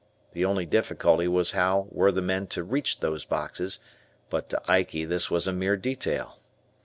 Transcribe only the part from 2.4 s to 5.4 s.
to reach these boxes, but to Ikey this